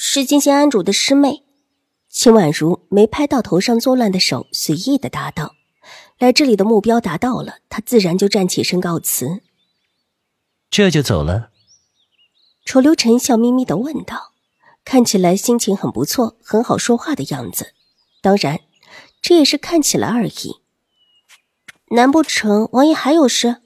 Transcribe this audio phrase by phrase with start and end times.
[0.00, 1.42] 是金星安主的师妹，
[2.08, 5.56] 秦婉如没拍到头上作乱的手，随意的答道
[6.18, 9.40] ：“来这里的目标达到了，她自然就站起身告辞。”
[10.70, 11.50] 这就走了。
[12.64, 14.34] 楚留臣笑眯眯的问道，
[14.84, 17.74] 看起来心情很不错，很好说话的样子。
[18.22, 18.60] 当然，
[19.20, 20.60] 这也是看起来而已。
[21.90, 23.62] 难不成王爷还有事？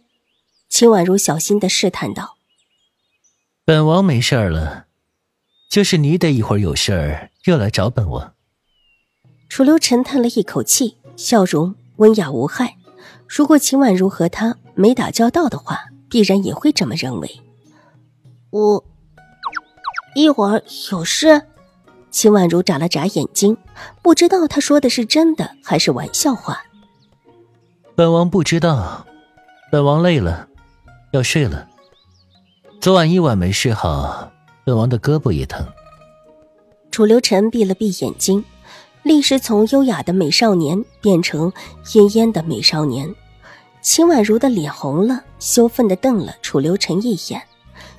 [0.71, 2.39] 秦婉如小心的试探道
[3.67, 4.87] ：“本王没事了。”
[5.73, 8.35] 就是你得一会儿有事儿又来找本王。
[9.49, 12.77] 楚留臣叹了一口气，笑容温雅无害。
[13.27, 17.41] 如果秦婉如和他没打交道的话，必然也会这么认为。
[18.51, 18.85] 我
[20.15, 21.41] 一会儿有事。
[22.11, 23.57] 秦婉如眨了眨眼睛，
[24.03, 26.63] 不知道他说的是真的还是玩笑话。
[27.95, 29.07] 本王不知道，
[29.71, 30.51] 本王累了，
[31.13, 31.67] 要睡了。
[32.79, 34.32] 昨晚一晚没睡好。
[34.65, 35.67] 本王的胳膊也疼。
[36.91, 38.45] 楚留臣闭了闭眼睛，
[39.03, 41.53] 立时从优雅的美少年变成
[41.95, 43.15] 阴烟的美少年。
[43.81, 47.43] 秦婉如的脸红了，羞愤的瞪了楚留臣一眼，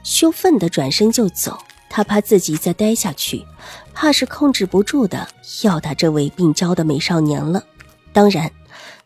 [0.04, 1.58] 羞愤的转身就走。
[1.90, 3.46] 他怕自己再待下去，
[3.94, 5.28] 怕是控制不住的
[5.64, 7.64] 要打这位病娇的美少年了。
[8.12, 8.52] 当然，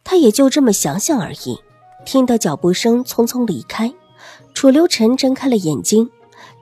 [0.03, 1.59] 他也就这么想想而已。
[2.05, 3.94] 听到脚步声匆匆离开，
[4.53, 6.09] 楚留臣睁开了眼睛。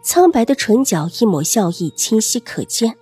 [0.06, 2.96] 苍白的唇角，一抹笑意清晰可见，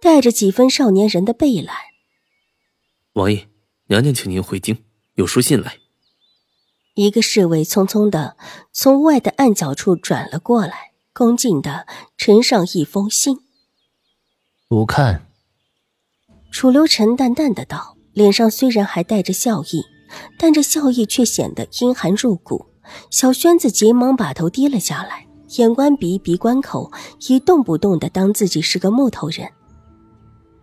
[0.00, 1.74] 带着几分少年人的惫懒。
[3.14, 3.48] 王爷，
[3.88, 4.84] 娘娘请您回京，
[5.16, 5.78] 有书信来。
[6.94, 8.36] 一个侍卫匆匆的
[8.72, 13.40] 从屋外的暗角处转了过来，恭敬的呈上一封信。
[14.68, 15.26] 不看。
[16.52, 19.84] 楚留臣淡淡的道，脸上虽然还带着笑意，
[20.38, 22.66] 但这笑意却显得阴寒入骨。
[23.10, 25.27] 小轩子急忙把头低了下来。
[25.56, 26.92] 眼观鼻，鼻观口，
[27.28, 29.48] 一动不动的当自己是个木头人。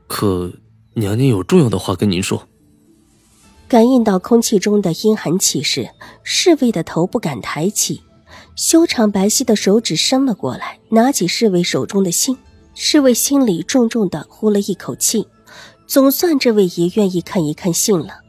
[0.08, 0.52] 可
[0.94, 2.48] 娘娘有重要的话跟您说。
[3.68, 5.90] 感应到空气中的阴寒气势，
[6.22, 8.04] 侍卫的头不敢抬起，
[8.56, 12.38] 修长白皙的手指伸了过来，拿起侍卫手中的信。
[12.76, 15.28] 侍卫心里重重的呼了一口气，
[15.88, 18.20] 总算这位爷愿意看一看信了，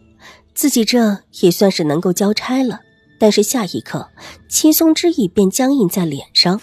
[0.54, 2.80] 自己这也算是能够交差了。
[3.18, 4.10] 但是下一刻，
[4.48, 6.60] 轻松之意便僵硬在脸上，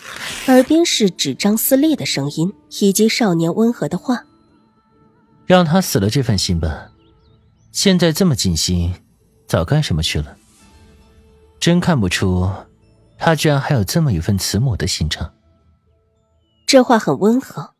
[0.48, 4.26] 耳边是纸张撕裂的声音，以及少年温和的话
[5.46, 6.92] ：“让他死了这份心吧，
[7.72, 8.94] 现在这么尽心，
[9.48, 10.38] 早干什么去了？
[11.60, 12.50] 真看不出，
[13.18, 15.34] 他居然还有这么一份慈母的心肠。”
[16.68, 17.74] 这话很温和，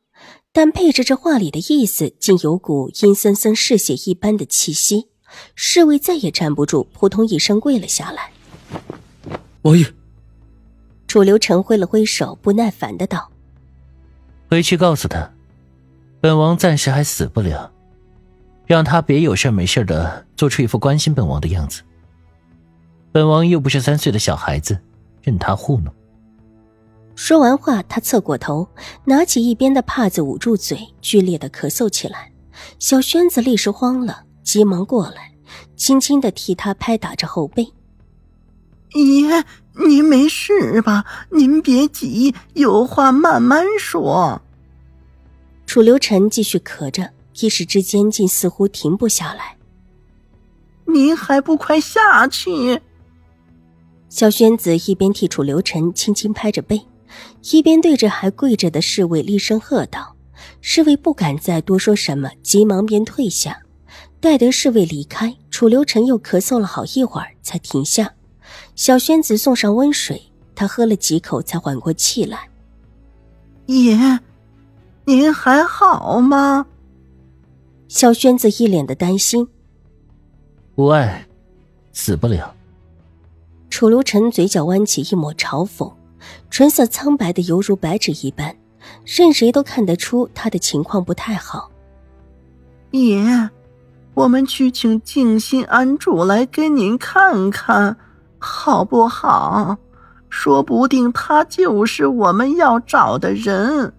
[0.52, 5.10] 但配着这话里的意思，竟有股阴森森嗜血一般的气息。
[5.56, 8.33] 侍卫再也站不住，扑通一声跪了下来。
[9.64, 9.86] 王爷，
[11.08, 13.32] 楚留臣挥了挥手，不耐烦的道
[14.52, 15.32] ：“回去告诉他，
[16.20, 17.72] 本王暂时还死不了，
[18.66, 21.82] 让他别有事没事的做出一副关心本王的样子。
[23.14, 24.78] 本王又不是三岁的小孩子，
[25.22, 25.94] 任他糊弄。”
[27.16, 28.68] 说完话，他侧过头，
[29.06, 32.34] 拿起一边的帕子捂住嘴，剧烈的咳嗽起来。
[32.80, 35.32] 小轩子立时慌了，急忙过来，
[35.78, 37.72] 轻轻的替他拍打着后背。
[38.94, 39.44] 爷，
[39.88, 41.06] 您没事吧？
[41.32, 44.42] 您别急，有话慢慢说。
[45.66, 47.10] 楚留臣继续咳着，
[47.40, 49.58] 一时之间竟似乎停不下来。
[50.86, 52.80] 您还不快下去！
[54.10, 56.86] 小轩子一边替楚留臣轻轻拍着背，
[57.52, 60.16] 一边对着还跪着的侍卫厉声喝道
[60.62, 63.60] ：“侍卫不敢再多说什么，急忙便退下。
[64.20, 68.14] 待得侍卫离开，楚留臣又咳嗽了好一会儿，才停下。
[68.76, 70.22] 小轩子送上温水，
[70.56, 72.50] 他喝了几口才缓过气来。
[73.66, 74.20] 爷，
[75.06, 76.66] 您还好吗？
[77.88, 79.48] 小轩子一脸的担心。
[80.76, 81.28] 无碍，
[81.92, 82.54] 死不了。
[83.70, 85.92] 楚留臣嘴角弯起一抹嘲讽，
[86.50, 88.56] 唇色苍白的犹如白纸一般，
[89.06, 91.72] 任谁都看得出他的情况不太好。
[92.92, 93.50] 爷，
[94.14, 97.98] 我们去请静心安主来给您看看。
[98.46, 99.78] 好不好？
[100.30, 103.94] 说不定他就是我们要找的人。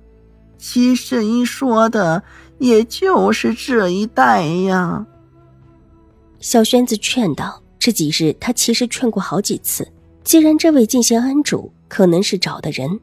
[0.58, 2.22] 其神说的
[2.58, 5.06] 也就是这一带呀。
[6.40, 9.90] 小轩子劝道：“这几日他其实劝过好几次，
[10.24, 13.00] 既然这位进贤庵主可能是找的人，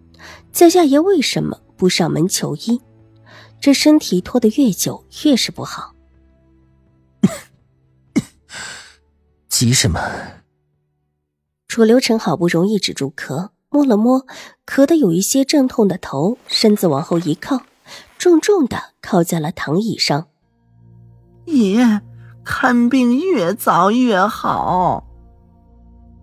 [0.52, 2.80] 在下爷为什么不上门求医？
[3.60, 5.94] 这身体拖得越久，越是不好。
[9.48, 10.00] 急什么？”
[11.72, 13.52] 楚留臣好不容易止住咳。
[13.70, 14.26] 摸了摸
[14.66, 17.62] 咳得有一些阵痛的头，身子往后一靠，
[18.18, 20.28] 重重的靠在了躺椅上。
[21.46, 22.02] 爷，
[22.44, 25.08] 看病越早越好。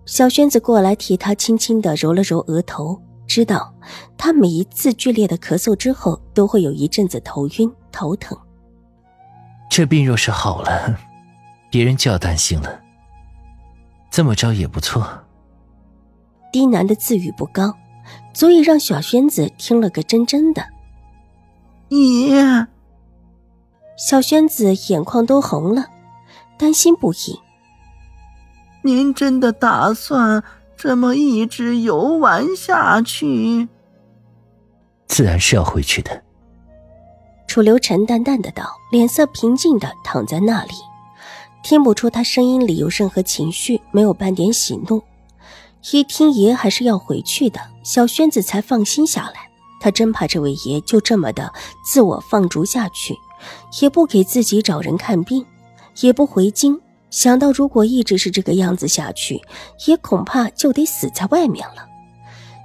[0.05, 3.73] 小轩子过来替他轻轻的揉了揉额头，知道
[4.15, 8.37] 他每一次剧烈的咳嗽之后都会有一阵子头晕头疼。
[9.67, 10.95] 这病若是好了，
[11.71, 12.79] 别人就要担心了。
[14.11, 15.03] 这么着也不错。
[16.51, 17.75] 低喃的自语不高，
[18.33, 20.63] 足以让小轩子听了个真真的。
[21.89, 22.31] 你，
[23.97, 25.87] 小轩子眼眶都红了，
[26.57, 27.39] 担心不已。
[28.81, 30.43] 您真的打算
[30.77, 33.67] 这么一直游玩下去？
[35.07, 36.23] 自然是要回去的。
[37.47, 40.73] 楚留臣淡淡的道，脸色平静的躺在那里，
[41.63, 45.01] 听不出他声音里有任何情绪，没有半点喜怒。
[45.91, 49.49] 一听爷还是要回去的，小轩子才放心下来。
[49.81, 51.53] 他真怕这位爷就这么的
[51.85, 53.15] 自我放逐下去，
[53.81, 55.45] 也不给自己找人看病，
[56.01, 56.79] 也不回京。
[57.09, 59.41] 想到如果一直是这个样子下去，
[59.87, 61.87] 也恐怕就得死在外面了。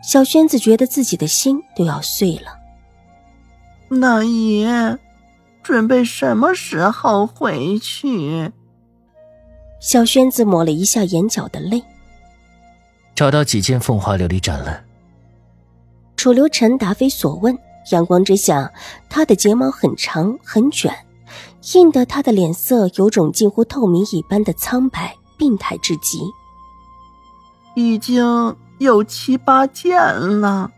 [0.02, 2.58] 小轩子觉得自己的心都要碎了。
[3.88, 4.98] 那爷，
[5.62, 8.50] 准备什么时候回去？
[9.80, 11.82] 小轩子抹了一下眼角的泪。
[13.14, 14.82] 找到几件凤花琉璃盏了。
[16.16, 17.56] 楚留臣答非所问，
[17.92, 18.72] 阳光之下，
[19.10, 20.94] 他的睫毛很长很卷，
[21.74, 26.20] 映得他的脸色有种近乎透明一般的苍白，病态至极。
[27.74, 29.96] 已经有七八件
[30.40, 30.70] 了。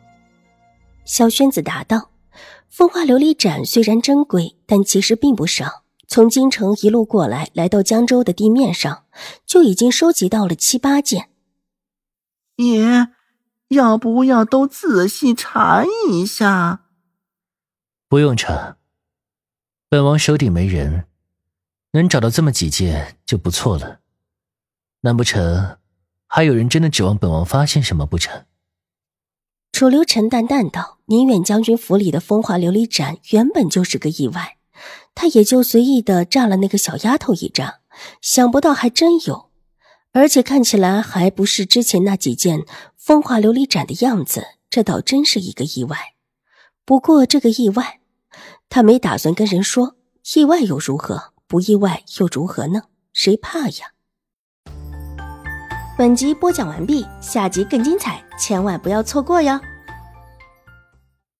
[1.05, 2.11] 小轩子答道
[2.69, 5.85] ：“风花琉璃盏虽然珍贵，但其实并不少。
[6.09, 9.05] 从京城一路过来，来到江州的地面上，
[9.47, 11.29] 就已经收集到了七八件。”
[12.57, 13.09] 爷，
[13.69, 16.85] 要不要都仔细查一下？
[18.09, 18.77] 不用查，
[19.89, 21.07] 本王手底没人，
[21.93, 24.01] 能找到这么几件就不错了。
[25.01, 25.79] 难不成
[26.27, 28.45] 还有人真的指望本王发现什么不成？
[29.73, 34.57] 楚留臣淡淡道：“宁远将军府里的风华琉璃盏原本就是个意外，
[35.15, 37.81] 他也就随意的炸了那个小丫头一炸，
[38.23, 39.51] 想不到还真有。”
[40.17, 42.65] 而且看起来还不是之前那几件
[42.97, 46.15] 风华琉璃盏的样子，这倒真是一个意外。
[46.87, 48.01] 不过这个意外，
[48.71, 49.97] 他没打算跟人说。
[50.35, 51.35] 意外又如何？
[51.47, 52.85] 不意外又如何呢？
[53.13, 53.93] 谁怕呀？
[55.99, 59.61] 本集播讲完毕，下集更精彩，千万不要错过哟。